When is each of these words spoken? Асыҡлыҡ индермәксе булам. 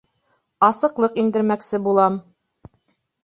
Асыҡлыҡ 0.67 1.19
индермәксе 1.25 1.79
булам. 1.89 2.17